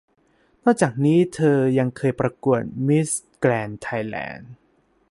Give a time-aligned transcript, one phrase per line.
[0.63, 4.51] นอกจากนี้เธอยังเคยประกวดเวทีมิสแกรนด์ไทยแลนด์